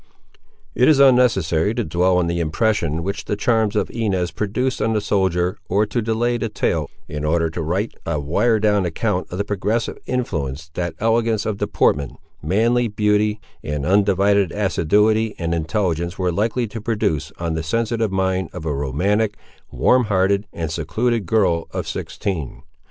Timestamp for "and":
13.63-13.85, 15.37-15.53, 20.51-20.71